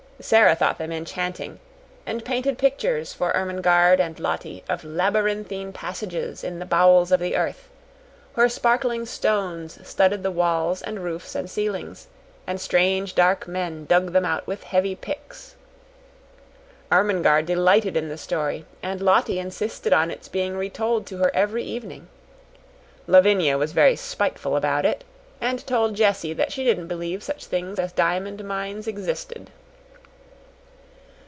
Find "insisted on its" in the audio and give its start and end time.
19.39-20.27